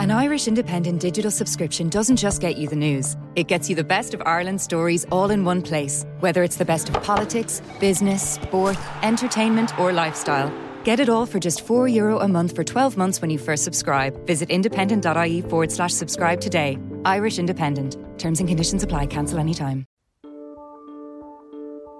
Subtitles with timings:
[0.00, 3.84] An Irish independent digital subscription doesn't just get you the news, it gets you the
[3.84, 6.06] best of Ireland's stories all in one place.
[6.20, 10.50] Whether it's the best of politics, business, sport, entertainment, or lifestyle.
[10.84, 13.62] Get it all for just €4 Euro a month for 12 months when you first
[13.62, 14.16] subscribe.
[14.26, 16.78] Visit independent.ie forward slash subscribe today.
[17.04, 17.98] Irish Independent.
[18.16, 19.04] Terms and conditions apply.
[19.04, 19.84] Cancel anytime.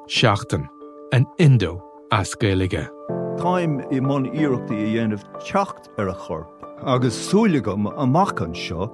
[0.08, 0.66] Seachtain
[1.12, 1.82] an Indo
[2.12, 2.88] as Gaelige.
[3.36, 6.59] Táim i man íireachta i dhéanamh techt ar a chorp.
[6.84, 8.88] Agus súlagam amachchan seo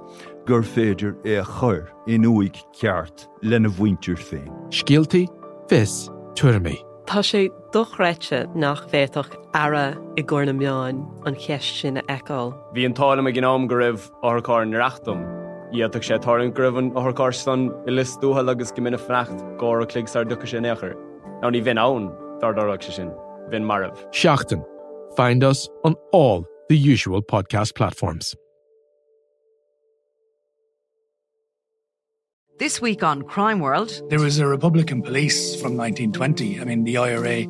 [0.45, 4.51] gur féidir é a chur in uig ceart lena bhaintir féin.
[4.69, 5.27] Scialtaí
[5.69, 6.77] fis tuairrmaí.
[7.07, 12.53] Tá sé dochreite nach bhéach ara i gcóna meáin an cheist sin eáil.
[12.73, 15.23] Bhí an tála a gnám go raibh áthcáin reachtam.
[15.71, 20.13] Íach sé tárann gribhann áthcástan i lis dútha agus go mina frecht gá a clig
[20.15, 20.95] ar ducha sin éair.
[21.41, 23.11] Ná ní bhín ann dardarach se sin,
[23.49, 23.95] bhín marmh.
[24.11, 24.63] Seachtain.
[25.15, 28.35] Find us on all the usual podcast platforms.
[32.59, 36.59] This week on Crime World, There was a Republican police from 1920.
[36.59, 37.45] I mean, the IRA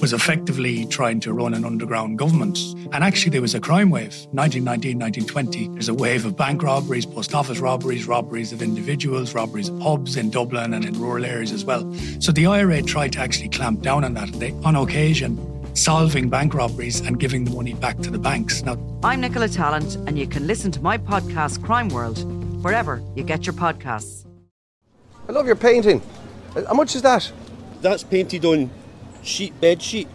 [0.00, 2.58] was effectively trying to run an underground government.
[2.92, 4.12] And actually, there was a crime wave.
[4.32, 9.70] 1919, 1920, there's a wave of bank robberies, post office robberies, robberies of individuals, robberies
[9.70, 11.90] of pubs in Dublin and in rural areas as well.
[12.18, 14.30] So the IRA tried to actually clamp down on that.
[14.34, 15.38] They, on occasion,
[15.74, 18.62] solving bank robberies and giving the money back to the banks.
[18.62, 22.18] Now, I'm Nicola Tallant, and you can listen to my podcast, Crime World,
[22.62, 24.26] wherever you get your podcasts.
[25.28, 26.02] I love your painting.
[26.56, 27.30] Uh, How much is that?
[27.80, 28.70] That's painted on
[29.22, 30.08] sheet, bed sheet.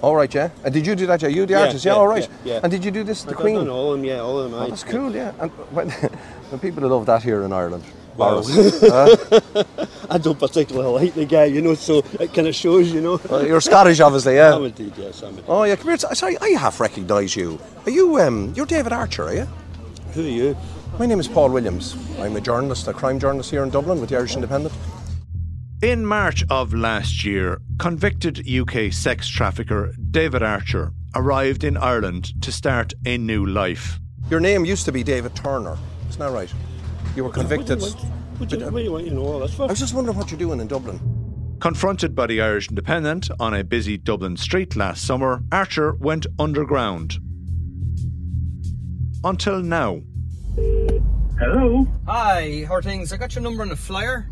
[0.00, 0.50] All right, yeah.
[0.64, 1.22] And did you do that?
[1.22, 1.84] Yeah, you the Yeah, artist.
[1.84, 2.28] Yeah, yeah, all right.
[2.44, 2.60] yeah, yeah.
[2.62, 3.54] And did you do this, the I've Queen?
[3.56, 4.60] done all of them, yeah, all of them.
[4.60, 5.32] Oh, that's cool, yeah.
[5.38, 7.84] And when, when people love that here in Ireland.
[8.16, 8.82] Well, Boris.
[10.10, 13.20] I don't particularly like the guy, you know, so it kind of shows, you know.
[13.30, 14.54] Well, you're Scottish, obviously, yeah.
[14.54, 15.44] I'm indeed, yes, I'm indeed.
[15.48, 15.98] Oh yeah, come here.
[15.98, 17.58] Sorry, I half recognise you.
[17.86, 18.18] Are you?
[18.20, 19.48] Um, you're David Archer, are you?
[20.14, 20.56] Who are you?
[20.98, 21.96] My name is Paul Williams.
[22.18, 24.74] I'm a journalist, a crime journalist here in Dublin with the Irish Independent.
[25.80, 32.52] In March of last year, convicted UK sex trafficker David Archer arrived in Ireland to
[32.52, 33.98] start a new life.
[34.30, 35.76] Your name used to be David Turner.
[36.08, 36.52] Isn't that right?
[37.14, 37.80] You were convicted.
[37.80, 39.66] What do you, what do you, what do you want to know all this I
[39.66, 40.98] was just wondering what you're doing in Dublin.
[41.60, 47.18] Confronted by the Irish Independent on a busy Dublin street last summer, Archer went underground.
[49.22, 50.00] Until now.
[51.38, 51.86] Hello.
[52.06, 53.12] Hi, how are things?
[53.12, 54.26] I got your number on the flyer.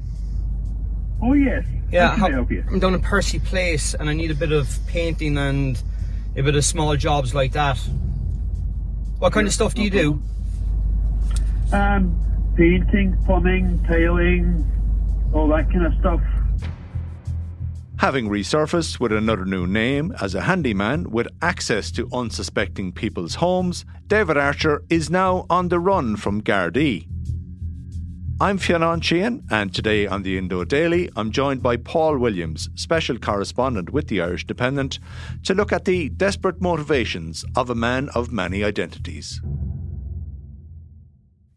[1.22, 1.64] Oh yes.
[1.92, 2.64] Yeah, How can I help you?
[2.68, 5.80] I'm down in Percy Place and I need a bit of painting and
[6.36, 7.78] a bit of small jobs like that.
[9.18, 10.22] What kind of stuff do you do?
[11.72, 12.29] Um,
[12.60, 14.62] painting, plumbing, tiling,
[15.32, 16.20] all that kind of stuff.
[18.00, 23.86] Having resurfaced with another new name as a handyman with access to unsuspecting people's homes,
[24.08, 27.06] David Archer is now on the run from Gardaí.
[28.42, 33.18] I'm Fionn Sheahan, and today on the Indo Daily, I'm joined by Paul Williams, special
[33.18, 34.98] correspondent with the Irish Dependent,
[35.44, 39.40] to look at the desperate motivations of a man of many identities.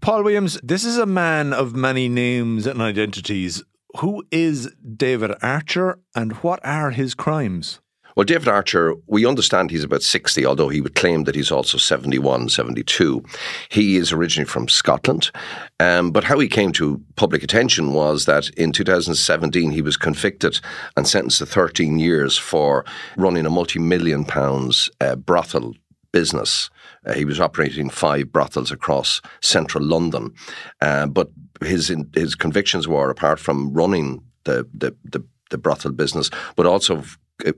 [0.04, 3.64] Paul Williams, this is a man of many names and identities.
[4.00, 7.80] Who is David Archer and what are his crimes?
[8.18, 11.78] Well, David Archer, we understand he's about 60, although he would claim that he's also
[11.78, 13.24] 71, 72.
[13.70, 15.32] He is originally from Scotland.
[15.80, 20.60] Um, but how he came to public attention was that in 2017 he was convicted
[20.98, 22.84] and sentenced to 13 years for
[23.16, 25.76] running a multi million pounds uh, brothel
[26.12, 26.70] business.
[27.06, 30.34] Uh, he was operating five brothels across central London.
[30.82, 31.30] Uh, but
[31.62, 37.04] his his convictions were, apart from running the, the, the, the brothel business, but also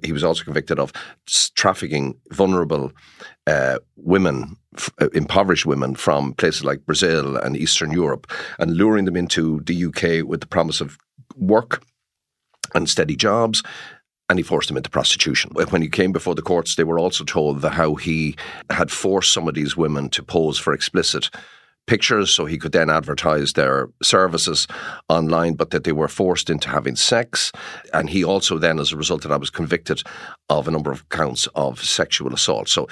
[0.03, 0.94] he was also convicted of
[1.55, 2.91] trafficking vulnerable
[3.45, 9.05] uh, women, f- uh, impoverished women from places like Brazil and Eastern Europe, and luring
[9.05, 10.97] them into the UK with the promise of
[11.35, 11.84] work
[12.73, 13.61] and steady jobs.
[14.30, 15.52] And he forced them into prostitution.
[15.53, 18.36] When he came before the courts, they were also told that how he
[18.72, 21.30] had forced some of these women to pose for explicit
[21.88, 24.67] pictures so he could then advertise their services
[25.09, 27.52] online, but that they were forced into having sex.
[27.94, 30.02] And he also then, as a result of that, was convicted
[30.49, 32.70] of a number of counts of sexual assault.
[32.70, 32.88] So,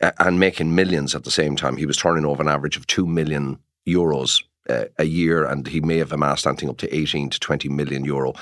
[0.00, 1.76] and making millions at the same time.
[1.76, 5.80] He was turning over an average of 2 million euros uh, a year, and he
[5.80, 8.32] may have amassed anything up to 18 to 20 million euro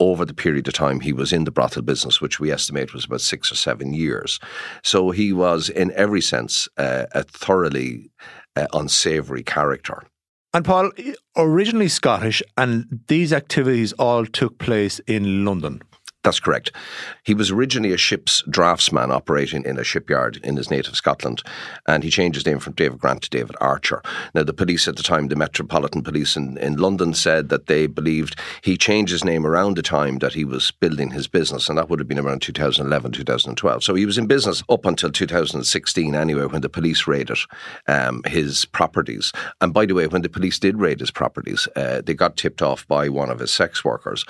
[0.00, 3.04] over the period of time he was in the brothel business, which we estimate was
[3.04, 4.40] about six or seven years.
[4.82, 8.10] So he was, in every sense, uh, a thoroughly
[8.56, 10.02] uh, unsavoury character.
[10.52, 10.92] And Paul,
[11.36, 15.82] originally Scottish, and these activities all took place in London.
[16.24, 16.72] That's correct.
[17.22, 21.42] He was originally a ship's draftsman operating in a shipyard in his native Scotland,
[21.86, 24.02] and he changed his name from David Grant to David Archer.
[24.34, 27.86] Now, the police at the time, the Metropolitan Police in, in London, said that they
[27.86, 31.76] believed he changed his name around the time that he was building his business, and
[31.76, 33.84] that would have been around 2011, 2012.
[33.84, 37.38] So he was in business up until 2016 anyway, when the police raided
[37.86, 39.30] um, his properties.
[39.60, 42.62] And by the way, when the police did raid his properties, uh, they got tipped
[42.62, 44.24] off by one of his sex workers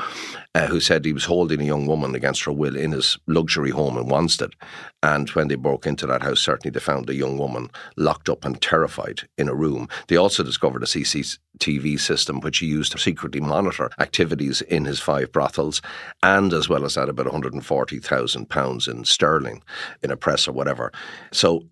[0.56, 3.70] uh, who said he was holding a young woman against her will in his luxury
[3.70, 4.52] home in Wanstead.
[5.02, 8.44] And when they broke into that house, certainly they found the young woman locked up
[8.44, 9.88] and terrified in a room.
[10.08, 15.00] They also discovered a CCTV system which he used to secretly monitor activities in his
[15.00, 15.82] five brothels,
[16.22, 19.62] and as well as that, about £140,000 in sterling
[20.02, 20.92] in a press or whatever.
[21.32, 21.64] So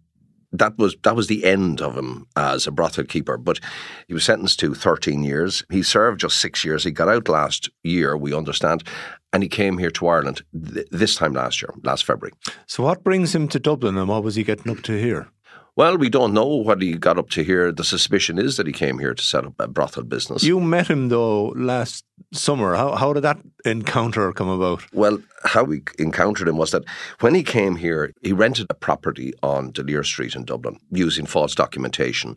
[0.52, 3.37] that was that was the end of him as a brothel keeper.
[3.37, 3.60] But
[4.06, 5.64] he was sentenced to 13 years.
[5.70, 6.84] He served just six years.
[6.84, 8.84] He got out last year, we understand,
[9.32, 12.34] and he came here to Ireland th- this time last year, last February.
[12.66, 15.28] So, what brings him to Dublin, and what was he getting up to here?
[15.74, 17.72] Well, we don't know what he got up to here.
[17.72, 20.42] The suspicion is that he came here to set up a brothel business.
[20.42, 22.74] You met him though last summer.
[22.74, 24.82] How how did that encounter come about?
[24.92, 26.84] Well, how we encountered him was that
[27.20, 31.54] when he came here, he rented a property on De Street in Dublin using false
[31.54, 32.36] documentation,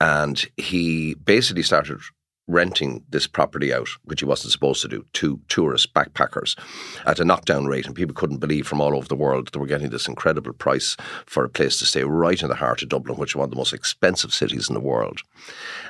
[0.00, 2.00] and he basically started
[2.46, 6.58] renting this property out, which he wasn't supposed to do, to tourist backpackers
[7.06, 7.86] at a knockdown rate.
[7.86, 10.52] And people couldn't believe from all over the world that they were getting this incredible
[10.52, 10.96] price
[11.26, 13.50] for a place to stay right in the heart of Dublin, which is one of
[13.50, 15.20] the most expensive cities in the world.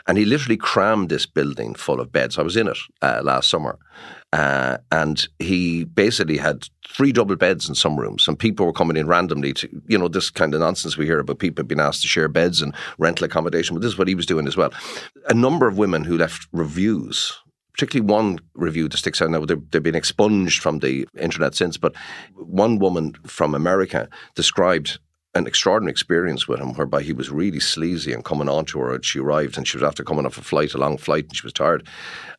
[0.06, 2.38] And he literally crammed this building full of beds.
[2.38, 3.78] I was in it uh, last summer.
[4.32, 8.96] Uh, and he basically had three double beds in some rooms, and people were coming
[8.96, 12.02] in randomly to, you know, this kind of nonsense we hear about people being asked
[12.02, 13.74] to share beds and rental accommodation.
[13.74, 14.72] But this is what he was doing as well.
[15.28, 17.32] A number of women who left reviews
[17.72, 19.44] particularly one review that sticks out now.
[19.44, 21.92] They've, they've, been expunged from the internet since, but
[22.36, 25.00] one woman from America described
[25.34, 29.02] an extraordinary experience with him whereby he was really sleazy and coming on to her.
[29.02, 31.44] She arrived and she was after coming off a flight, a long flight, and she
[31.44, 31.86] was tired.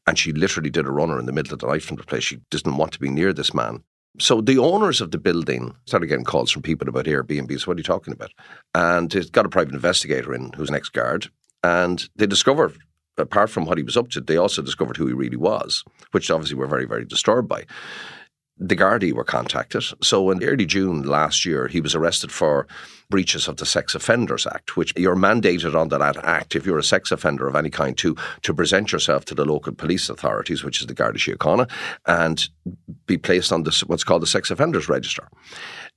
[0.07, 2.23] And she literally did a runner in the middle of the night from the place.
[2.23, 3.83] She didn't want to be near this man.
[4.17, 7.59] So the owners of the building started getting calls from people about Airbnb.
[7.59, 8.31] So what are you talking about?
[8.73, 11.29] And it got a private investigator in who's an ex-guard.
[11.63, 12.77] And they discovered,
[13.17, 16.31] apart from what he was up to, they also discovered who he really was, which
[16.31, 17.65] obviously we're very, very disturbed by
[18.57, 19.83] the Gardaí were contacted.
[20.01, 22.67] So in early June last year, he was arrested for
[23.09, 26.83] breaches of the Sex Offenders Act, which you're mandated under that act if you're a
[26.83, 30.81] sex offender of any kind to to present yourself to the local police authorities, which
[30.81, 31.69] is the Garda Síochána,
[32.05, 32.49] and
[33.05, 35.27] be placed on this what's called the Sex Offenders Register.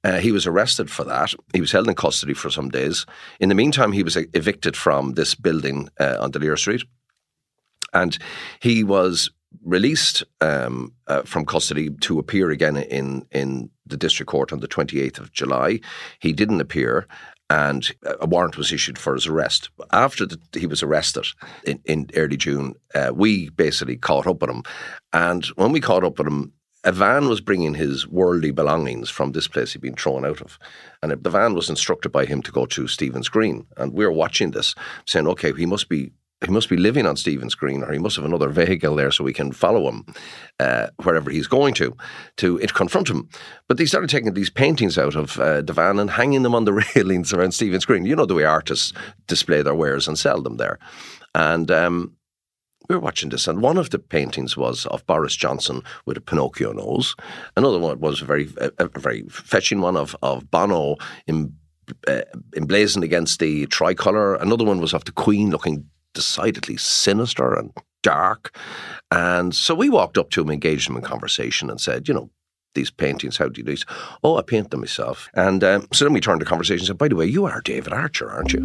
[0.04, 1.34] Uh, he was arrested for that.
[1.52, 3.06] He was held in custody for some days.
[3.40, 6.82] In the meantime, he was evicted from this building uh, on D'Olier Street.
[7.94, 8.18] And
[8.60, 9.30] he was
[9.64, 14.68] released um, uh, from custody to appear again in in the district court on the
[14.68, 15.80] 28th of July.
[16.20, 17.06] He didn't appear.
[17.50, 17.90] And
[18.20, 19.70] a warrant was issued for his arrest.
[19.90, 21.24] After the, he was arrested
[21.64, 24.64] in, in early June, uh, we basically caught up with him.
[25.14, 26.52] And when we caught up with him,
[26.84, 30.58] a van was bringing his worldly belongings from this place he'd been thrown out of.
[31.02, 33.66] And the van was instructed by him to go to Stephen's Green.
[33.76, 34.74] And we were watching this,
[35.06, 36.12] saying, okay, he must be
[36.44, 39.24] he must be living on Stephen's Green, or he must have another vehicle there so
[39.24, 40.06] we can follow him
[40.60, 41.96] uh, wherever he's going to
[42.36, 43.28] to confront him.
[43.66, 46.64] But they started taking these paintings out of uh, the van and hanging them on
[46.64, 48.06] the railings around Stephen's Green.
[48.06, 48.92] You know the way artists
[49.26, 50.78] display their wares and sell them there.
[51.34, 52.16] And um,
[52.88, 56.20] we were watching this, and one of the paintings was of Boris Johnson with a
[56.20, 57.16] Pinocchio nose.
[57.56, 61.52] Another one was a very, a, a very fetching one of of Bono in,
[62.06, 62.20] uh,
[62.56, 64.36] emblazoned against the tricolour.
[64.36, 65.86] Another one was of the Queen looking
[66.18, 67.70] decidedly sinister and
[68.02, 68.56] dark.
[69.12, 72.28] And so we walked up to him, engaged him in conversation, and said, you know,
[72.74, 73.84] these paintings, how do you do these?
[74.24, 75.28] Oh, I paint them myself.
[75.34, 77.60] And um, so then we turned the conversation and said, by the way, you are
[77.60, 78.64] David Archer, aren't you?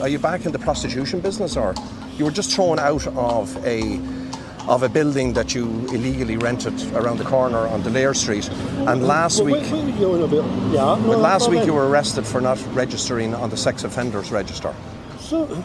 [0.00, 1.74] Are you back in the prostitution business or
[2.16, 4.00] you were just thrown out of a
[4.66, 8.48] of a building that you illegally rented around the corner on D'Olier Street.
[8.88, 9.62] And last week,
[10.72, 10.94] yeah,
[11.30, 14.74] last week you were arrested for not registering on the sex offenders register.
[15.18, 15.62] So,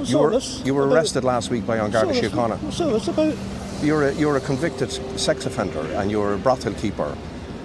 [0.00, 2.72] you were, you were arrested last week by An Garda Síochána.
[2.72, 3.36] So it's about.
[3.82, 7.16] You're a, you're a convicted sex offender and you're a brothel keeper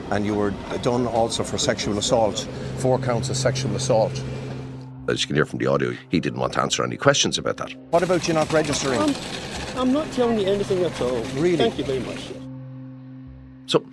[0.10, 4.24] and you were done also for sexual assault, four counts of sexual assault.
[5.08, 7.58] As you can hear from the audio, he didn't want to answer any questions about
[7.58, 7.74] that.
[7.92, 9.00] What about you not registering?
[9.00, 9.16] I'm,
[9.76, 11.22] I'm not telling you anything at all.
[11.36, 11.58] Really?
[11.58, 12.32] Thank you very much.
[13.68, 13.86] So,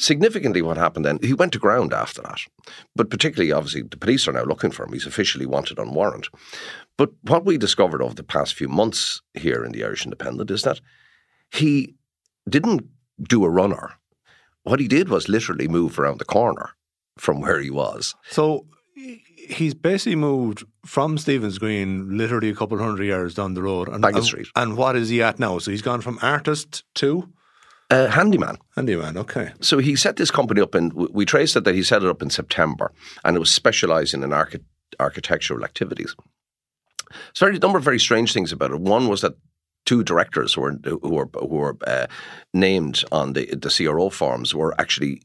[0.00, 2.40] Significantly, what happened then, he went to ground after that.
[2.96, 4.94] But particularly, obviously, the police are now looking for him.
[4.94, 6.30] He's officially wanted on warrant.
[7.00, 10.64] But what we discovered over the past few months here in the Irish Independent is
[10.64, 10.82] that
[11.50, 11.94] he
[12.46, 12.82] didn't
[13.22, 13.92] do a runner.
[14.64, 16.68] what he did was literally move around the corner
[17.16, 18.14] from where he was.
[18.28, 18.66] So
[19.48, 23.88] he's basically moved from Stephen's Green, literally a couple hundred yards down the road.
[23.88, 24.48] And, Street.
[24.54, 25.58] And what is he at now?
[25.58, 27.30] So he's gone from artist to
[27.90, 28.58] Uh, handyman.
[28.76, 29.16] handyman.
[29.16, 29.52] Okay.
[29.62, 32.20] So he set this company up, and we traced it that he set it up
[32.22, 32.92] in September,
[33.24, 34.64] and it was specialising in archi-
[34.98, 36.14] architectural activities.
[37.38, 38.80] Very a number of very strange things about it.
[38.80, 39.34] One was that
[39.86, 42.06] two directors who were who were who were uh,
[42.54, 45.22] named on the the CRO forms were actually.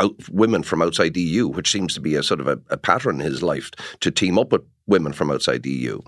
[0.00, 2.78] Out, women from outside the EU, which seems to be a sort of a, a
[2.78, 3.70] pattern in his life
[4.00, 6.00] to team up with women from outside the EU.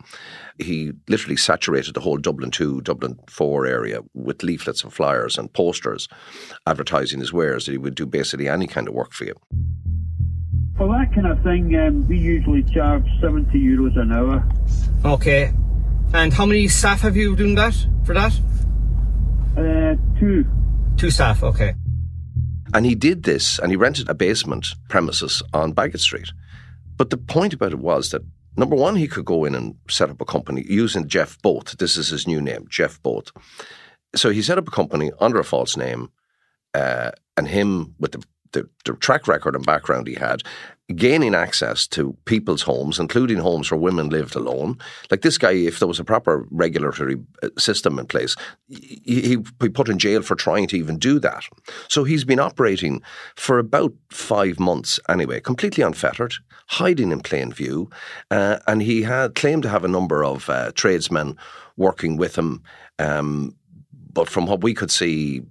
[0.58, 5.52] He literally saturated the whole Dublin 2, Dublin 4 area with leaflets and flyers and
[5.52, 6.08] posters
[6.66, 9.34] advertising his wares that he would do basically any kind of work for you.
[10.76, 14.44] For that kind of thing, um, we usually charge 70 euros an hour.
[15.04, 15.52] Okay.
[16.12, 18.32] And how many staff have you doing that for that?
[19.56, 20.44] Uh, two.
[20.96, 21.74] Two staff, okay.
[22.72, 26.32] And he did this and he rented a basement premises on Baggot Street.
[26.96, 28.22] But the point about it was that
[28.56, 31.78] number one, he could go in and set up a company using Jeff Both.
[31.78, 33.30] This is his new name, Jeff Both.
[34.16, 36.10] So he set up a company under a false name,
[36.72, 38.24] uh, and him with the,
[38.54, 40.42] the, the track record and background he had,
[40.94, 44.78] gaining access to people's homes, including homes where women lived alone.
[45.10, 48.36] Like this guy, if there was a proper regulatory uh, system in place,
[48.68, 51.44] he, he'd be put in jail for trying to even do that.
[51.88, 53.02] So he's been operating
[53.34, 56.34] for about five months anyway, completely unfettered,
[56.68, 57.88] hiding in plain view.
[58.30, 61.36] Uh, and he had claimed to have a number of uh, tradesmen
[61.76, 62.62] working with him.
[62.98, 63.56] Um,
[64.12, 65.42] but from what we could see,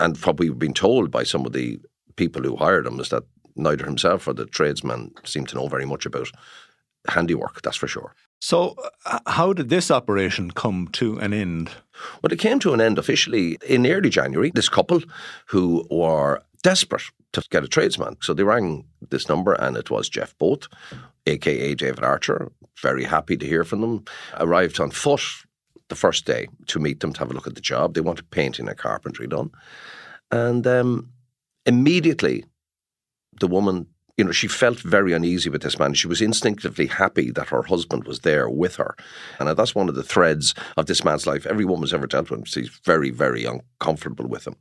[0.00, 1.80] and what we've been told by some of the
[2.18, 3.24] people who hired him, is that
[3.56, 6.30] neither himself or the tradesman seemed to know very much about
[7.08, 8.14] handiwork, that's for sure.
[8.40, 11.70] So, uh, how did this operation come to an end?
[12.22, 14.52] Well, it came to an end officially in early January.
[14.54, 15.00] This couple
[15.46, 18.16] who were desperate to get a tradesman.
[18.20, 20.68] So they rang this number and it was Jeff Both,
[21.26, 22.52] aka David Archer.
[22.80, 24.04] Very happy to hear from them.
[24.38, 25.22] Arrived on foot
[25.88, 27.94] the first day to meet them to have a look at the job.
[27.94, 29.50] They wanted painting and carpentry done.
[30.30, 31.10] And um,
[31.68, 32.44] immediately
[33.40, 35.94] the woman, you know, she felt very uneasy with this man.
[35.94, 38.96] She was instinctively happy that her husband was there with her.
[39.38, 41.46] And that's one of the threads of this man's life.
[41.46, 44.56] Every woman's ever dealt with him, she's very, very uncomfortable with him.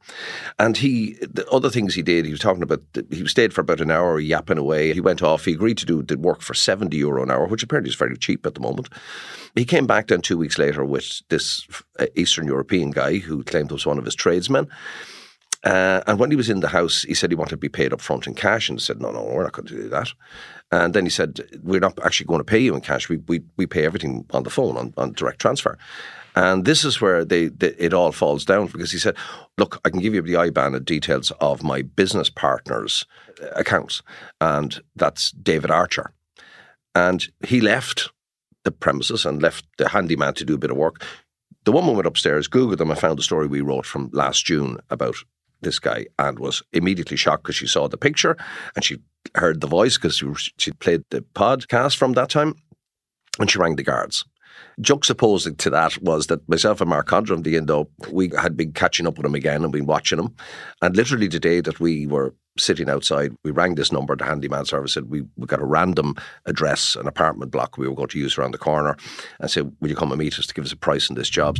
[0.59, 3.81] And he, the other things he did, he was talking about, he stayed for about
[3.81, 4.93] an hour yapping away.
[4.93, 7.63] He went off, he agreed to do did work for 70 euro an hour, which
[7.63, 8.89] apparently is very cheap at the moment.
[9.55, 11.65] He came back then two weeks later with this
[11.99, 14.67] uh, Eastern European guy who claimed was one of his tradesmen.
[15.67, 17.91] Uh, and when he was in the house, he said he wanted to be paid
[17.91, 18.69] up front in cash.
[18.69, 20.13] And said, no, no, we're not going to do that.
[20.71, 23.09] And then he said, we're not actually going to pay you in cash.
[23.09, 25.77] We, we, we pay everything on the phone, on, on direct transfer.
[26.37, 29.17] And this is where they, they, it all falls down because he said,
[29.57, 33.05] look, I can give you the IBAN and details of my business partner's
[33.53, 34.01] accounts.
[34.39, 36.13] And that's David Archer.
[36.95, 38.11] And he left
[38.63, 41.03] the premises and left the handyman to do a bit of work.
[41.65, 44.77] The woman went upstairs, Googled them, and found the story we wrote from last June
[44.89, 45.17] about
[45.61, 48.37] this guy and was immediately shocked because she saw the picture
[48.75, 48.97] and she
[49.35, 50.17] heard the voice because
[50.57, 52.53] she'd played the podcast from that time
[53.39, 54.23] and she rang the guards.
[54.81, 59.07] Juxtaposing to that was that myself and Mark Condren, the Indo, we had been catching
[59.07, 60.35] up with him again and been watching him.
[60.81, 64.65] And literally the day that we were sitting outside, we rang this number, the handyman
[64.65, 68.19] service, said we, we got a random address, an apartment block we were going to
[68.19, 68.95] use around the corner
[69.39, 71.29] and said, will you come and meet us to give us a price on this
[71.29, 71.57] job?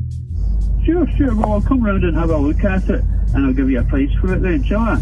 [0.86, 1.36] Sure, sure.
[1.36, 3.84] Well, I'll come round and have a look at it and I'll give you a
[3.84, 5.01] price for it then, shall I?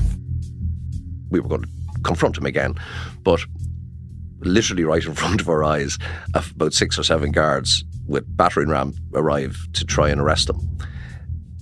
[1.29, 1.69] We were going to
[2.03, 2.75] confront him again,
[3.23, 3.45] but
[4.39, 5.97] literally right in front of our eyes,
[6.33, 10.59] about six or seven guards with battering ram arrive to try and arrest him.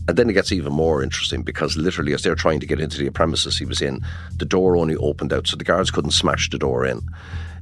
[0.08, 2.98] And then it gets even more interesting because literally, as they're trying to get into
[2.98, 4.02] the premises he was in,
[4.38, 7.02] the door only opened out, so the guards couldn't smash the door in.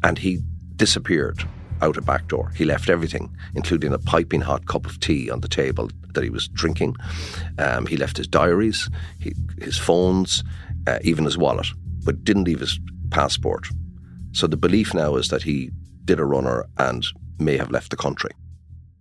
[0.04, 0.40] And he
[0.76, 1.44] disappeared
[1.84, 2.52] out a back door.
[2.56, 6.30] He left everything, including a piping hot cup of tea on the table that he
[6.30, 6.96] was drinking.
[7.60, 8.90] Um, he left his diaries,
[9.20, 10.44] he, his phones,
[10.88, 11.68] uh, even his wallet,
[12.04, 12.80] but didn't leave his
[13.12, 13.68] passport.
[14.34, 15.72] So the belief now is that he
[16.06, 17.06] did a runner and
[17.40, 18.32] may have left the country.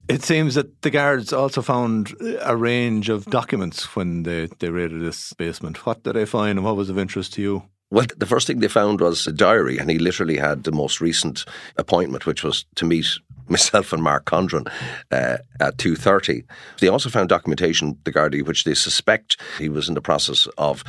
[0.08, 5.02] It seems that the guards also found a range of documents when they, they raided
[5.02, 5.86] this basement.
[5.86, 7.62] What did they find and what was of interest to you?
[7.92, 11.00] Well, the first thing they found was a diary, and he literally had the most
[11.00, 11.44] recent
[11.76, 13.06] appointment, which was to meet
[13.48, 14.70] myself and Mark Condren
[15.10, 16.44] uh, at two thirty.
[16.80, 20.84] They also found documentation, the Gardaí, which they suspect he was in the process of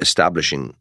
[0.00, 0.74] establishing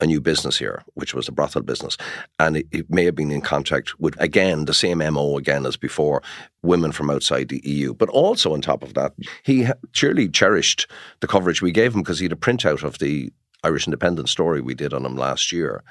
[0.00, 1.96] a new business here, which was the brothel business.
[2.38, 5.76] And it, it, may have been in contact with, again, the same MO again as
[5.76, 6.22] before,
[6.62, 7.94] women from outside the EU.
[7.94, 9.12] But also on top of that,
[9.42, 13.32] he surely cherished the coverage we gave him because he had a printout of the
[13.64, 15.82] Irish Independent story we did on him last year.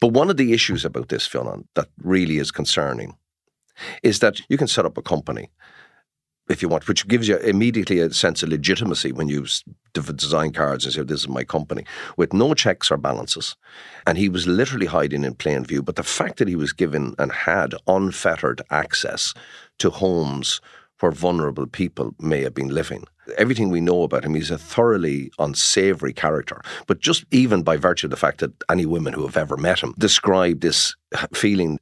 [0.00, 3.16] But one of the issues about this, Fionn, that really is concerning
[4.02, 5.50] is that you can set up a company
[6.52, 9.46] if you want, which gives you immediately a sense of legitimacy when you
[9.94, 11.84] design cards and say, This is my company,
[12.16, 13.56] with no checks or balances.
[14.06, 15.82] And he was literally hiding in plain view.
[15.82, 19.34] But the fact that he was given and had unfettered access
[19.78, 20.60] to homes
[21.00, 23.04] where vulnerable people may have been living.
[23.36, 26.60] Everything we know about him, he's a thoroughly unsavory character.
[26.86, 29.80] But just even by virtue of the fact that any women who have ever met
[29.80, 30.94] him describe this
[31.34, 31.78] feeling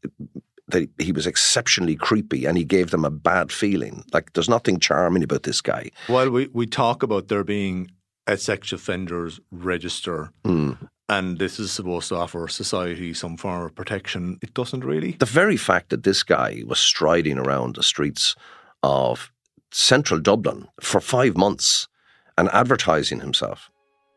[0.70, 4.04] that he was exceptionally creepy and he gave them a bad feeling.
[4.12, 5.90] Like there's nothing charming about this guy.
[6.08, 7.90] Well, we, we talk about there being
[8.26, 10.76] a sex offenders register mm.
[11.08, 15.12] and this is supposed to offer society some form of protection, it doesn't really.
[15.12, 18.36] The very fact that this guy was striding around the streets
[18.82, 19.32] of
[19.72, 21.88] central Dublin for five months
[22.36, 23.70] and advertising himself.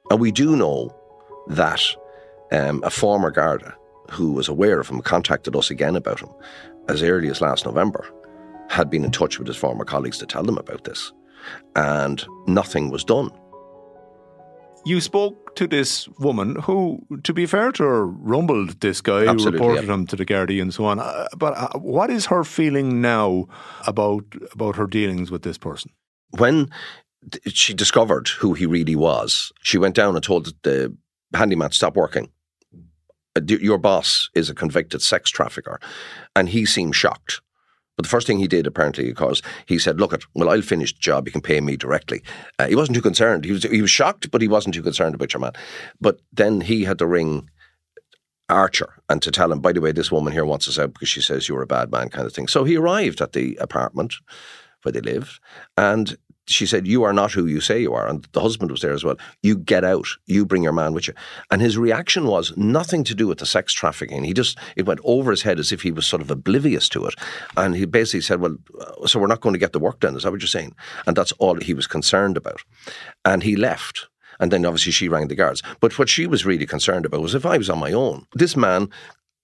[0.09, 0.95] And we do know
[1.47, 1.81] that
[2.51, 3.75] um, a former Garda
[4.11, 6.29] who was aware of him, contacted us again about him
[6.89, 8.05] as early as last November,
[8.69, 11.11] had been in touch with his former colleagues to tell them about this.
[11.75, 13.29] And nothing was done.
[14.85, 19.59] You spoke to this woman who, to be fair to her, rumbled this guy, Absolutely,
[19.59, 19.93] reported yeah.
[19.93, 20.99] him to the Gardaí and so on.
[20.99, 23.45] Uh, but uh, what is her feeling now
[23.87, 25.91] about about her dealings with this person?
[26.31, 26.69] When
[27.47, 30.93] she discovered who he really was, she went down and told the
[31.33, 32.29] handyman to stop working
[33.47, 35.79] your boss is a convicted sex trafficker.
[36.35, 37.41] And he seemed shocked.
[37.95, 40.93] But the first thing he did, apparently, because he said, "Look, at well, I'll finish
[40.93, 41.27] the job.
[41.27, 42.23] You can pay me directly."
[42.57, 43.45] Uh, he wasn't too concerned.
[43.45, 45.53] He was he was shocked, but he wasn't too concerned about your man.
[46.01, 47.49] But then he had to ring
[48.49, 51.09] Archer and to tell him, "By the way, this woman here wants us out because
[51.09, 52.47] she says you're a bad man," kind of thing.
[52.47, 54.15] So he arrived at the apartment
[54.81, 55.39] where they lived,
[55.77, 58.07] and she said, You are not who you say you are.
[58.07, 59.15] And the husband was there as well.
[59.41, 60.07] You get out.
[60.25, 61.13] You bring your man with you.
[61.51, 64.23] And his reaction was nothing to do with the sex trafficking.
[64.23, 67.05] He just, it went over his head as if he was sort of oblivious to
[67.05, 67.15] it.
[67.55, 70.15] And he basically said, Well, uh, so we're not going to get the work done.
[70.15, 70.75] Is that what you're saying?
[71.07, 72.61] And that's all he was concerned about.
[73.25, 74.07] And he left.
[74.39, 75.61] And then obviously she rang the guards.
[75.79, 78.57] But what she was really concerned about was if I was on my own, this
[78.57, 78.89] man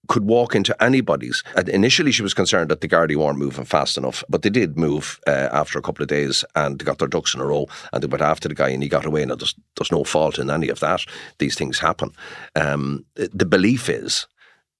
[0.09, 1.43] could walk into anybody's.
[1.55, 4.75] And initially, she was concerned that the Gardaí weren't moving fast enough, but they did
[4.75, 7.67] move uh, after a couple of days and they got their ducks in a row
[7.93, 9.23] and they went after the guy and he got away.
[9.23, 11.05] Now, there's, there's no fault in any of that.
[11.37, 12.11] These things happen.
[12.55, 14.25] Um, the belief is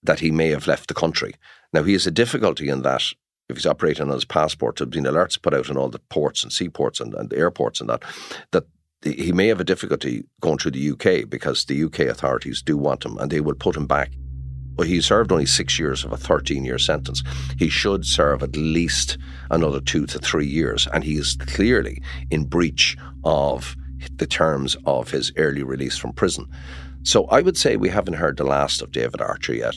[0.02, 1.36] that he may have left the country.
[1.74, 3.04] Now, he has a difficulty in that
[3.50, 6.00] if he's operating on his passport, there have been alerts put out in all the
[6.10, 8.04] ports and seaports and, and airports and that,
[8.52, 8.66] that
[9.04, 13.06] he may have a difficulty going through the UK because the UK authorities do want
[13.06, 14.12] him and they will put him back
[14.80, 17.22] well, he served only six years of a 13 year sentence.
[17.58, 19.18] He should serve at least
[19.52, 20.88] another two to three years.
[20.94, 23.76] And he is clearly in breach of
[24.16, 26.46] the terms of his early release from prison.
[27.04, 29.76] So I would say we haven't heard the last of David Archer yet.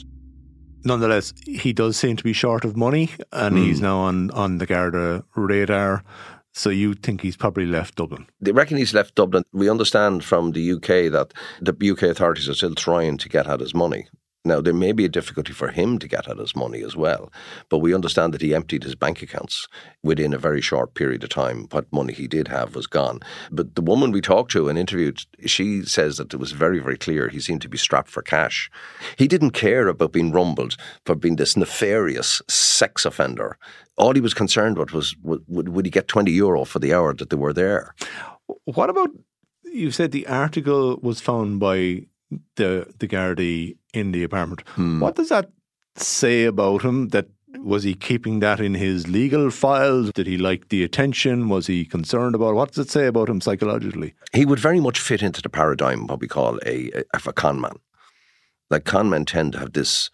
[0.84, 3.64] Nonetheless, he does seem to be short of money and mm.
[3.64, 6.04] he's now on, on the Garda radar.
[6.52, 8.26] So you think he's probably left Dublin?
[8.40, 9.42] They reckon he's left Dublin.
[9.52, 13.58] We understand from the UK that the UK authorities are still trying to get at
[13.58, 14.06] his money.
[14.44, 17.32] Now, there may be a difficulty for him to get at his money as well,
[17.68, 19.68] but we understand that he emptied his bank accounts
[20.02, 21.68] within a very short period of time.
[21.70, 23.20] What money he did have was gone.
[23.52, 26.98] But the woman we talked to and interviewed, she says that it was very, very
[26.98, 28.68] clear he seemed to be strapped for cash.
[29.16, 30.76] He didn't care about being rumbled
[31.06, 33.56] for being this nefarious sex offender.
[33.96, 37.14] All he was concerned with was would, would he get 20 euro for the hour
[37.14, 37.94] that they were there?
[38.64, 39.10] What about
[39.72, 42.06] you said the article was found by
[42.56, 44.62] the the Gardaí in the apartment.
[44.74, 45.00] Hmm.
[45.00, 45.50] What does that
[45.96, 47.08] say about him?
[47.08, 47.26] That
[47.58, 50.10] was he keeping that in his legal files?
[50.12, 51.48] Did he like the attention?
[51.48, 52.54] Was he concerned about it?
[52.54, 54.14] What does it say about him psychologically?
[54.32, 57.60] He would very much fit into the paradigm what we call a, a, a con
[57.60, 57.76] man.
[58.70, 60.10] Like con men tend to have this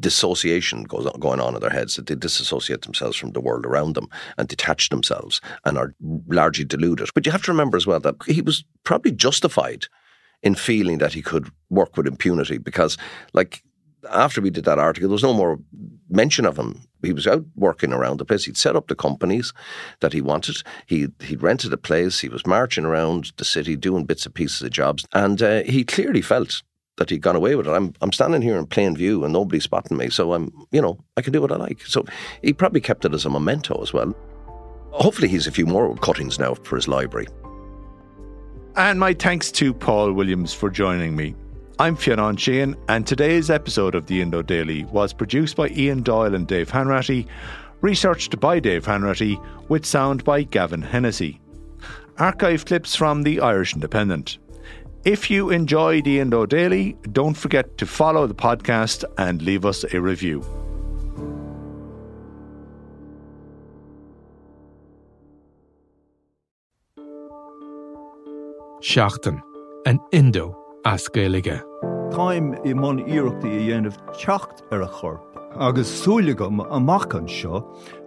[0.00, 3.64] dissociation goes on, going on in their heads that they disassociate themselves from the world
[3.64, 5.94] around them and detach themselves and are
[6.26, 7.08] largely deluded.
[7.14, 9.86] But you have to remember as well that he was probably justified
[10.42, 12.98] in feeling that he could work with impunity because,
[13.32, 13.62] like,
[14.10, 15.58] after we did that article, there was no more
[16.10, 16.82] mention of him.
[17.02, 18.44] He was out working around the place.
[18.44, 19.52] He'd set up the companies
[20.00, 20.56] that he wanted.
[20.86, 22.20] He he'd rented a place.
[22.20, 25.84] He was marching around the city doing bits and pieces of jobs, and uh, he
[25.84, 26.62] clearly felt
[26.98, 27.72] that he'd gone away with it.
[27.72, 30.98] I'm I'm standing here in plain view and nobody's spotting me, so I'm you know
[31.16, 31.82] I can do what I like.
[31.86, 32.04] So
[32.42, 34.14] he probably kept it as a memento as well.
[34.90, 37.26] Hopefully, he's a few more cuttings now for his library.
[38.74, 41.34] And my thanks to Paul Williams for joining me.
[41.78, 46.34] I'm Fionn Sheahan, and today's episode of the Indo Daily was produced by Ian Doyle
[46.34, 47.26] and Dave Hanratty,
[47.82, 51.38] researched by Dave Hanratty, with sound by Gavin Hennessy.
[52.16, 54.38] Archive clips from the Irish Independent.
[55.04, 59.84] If you enjoy the Indo Daily, don't forget to follow the podcast and leave us
[59.92, 60.42] a review.
[68.82, 69.40] Seachtain
[69.86, 71.62] an Indo ascéige.
[72.10, 75.22] Táim i món iireachta i dhéanamh techt ar a chorp,
[75.54, 77.62] agus súlagam amachchan seo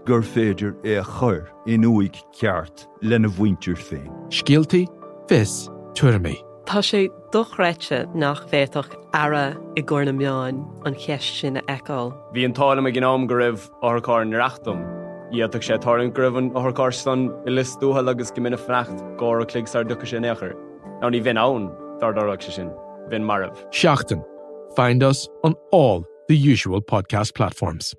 [0.05, 4.11] gur féidir é a chur in uig ceart lena bhaintir féin.
[4.27, 4.83] Scialtaí
[5.29, 6.35] fis tuairrmaí.
[6.65, 12.11] Tá sé dochreite nach bhéach ara i ggur na meáin an cheist sin eáil.
[12.33, 14.83] Bhí an tála a gnám go raibh áthcáin reachtam.
[15.31, 19.73] Íach sé tárin gribhann áthcár san i listúthe agus go mina frecht gá a clig
[19.73, 20.64] ar ducha sin éair.
[21.01, 22.71] Ann dar darach se sin,
[23.09, 23.55] bhín marmh.
[23.71, 24.23] Seachtain.
[24.75, 27.95] Find us on all the usual podcast platforms.